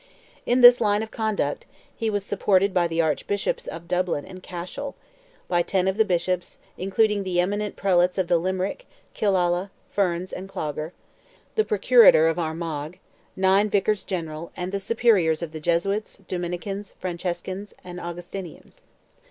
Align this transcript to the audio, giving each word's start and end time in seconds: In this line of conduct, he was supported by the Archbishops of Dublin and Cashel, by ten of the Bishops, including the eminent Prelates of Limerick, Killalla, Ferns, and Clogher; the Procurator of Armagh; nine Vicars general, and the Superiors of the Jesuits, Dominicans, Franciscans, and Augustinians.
In 0.47 0.61
this 0.61 0.81
line 0.81 1.03
of 1.03 1.11
conduct, 1.11 1.67
he 1.95 2.09
was 2.09 2.25
supported 2.25 2.73
by 2.73 2.87
the 2.87 3.01
Archbishops 3.01 3.67
of 3.67 3.87
Dublin 3.87 4.25
and 4.25 4.41
Cashel, 4.41 4.95
by 5.47 5.61
ten 5.61 5.87
of 5.87 5.95
the 5.95 6.03
Bishops, 6.05 6.57
including 6.75 7.21
the 7.21 7.39
eminent 7.39 7.75
Prelates 7.75 8.17
of 8.17 8.31
Limerick, 8.31 8.87
Killalla, 9.13 9.69
Ferns, 9.91 10.33
and 10.33 10.49
Clogher; 10.49 10.91
the 11.53 11.63
Procurator 11.63 12.25
of 12.27 12.39
Armagh; 12.39 12.97
nine 13.35 13.69
Vicars 13.69 14.03
general, 14.03 14.51
and 14.57 14.71
the 14.71 14.79
Superiors 14.79 15.43
of 15.43 15.51
the 15.51 15.59
Jesuits, 15.59 16.17
Dominicans, 16.27 16.95
Franciscans, 16.97 17.75
and 17.83 17.99
Augustinians. 17.99 18.81